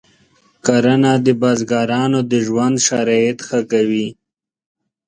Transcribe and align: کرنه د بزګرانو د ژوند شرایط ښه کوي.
کرنه 0.65 1.13
د 1.25 1.27
بزګرانو 1.41 2.19
د 2.31 2.33
ژوند 2.45 2.75
شرایط 2.87 3.39
ښه 3.47 3.59
کوي. 3.71 4.07